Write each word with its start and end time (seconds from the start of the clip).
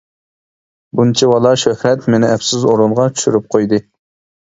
بۇنچىۋالا 1.01 1.53
شۆھرەت 1.65 2.09
مېنى 2.15 2.33
ئەپسىز 2.33 2.69
ئورۇنغا 2.73 3.09
چۈشۈرۈپ 3.15 3.51
قويدى. 3.57 3.87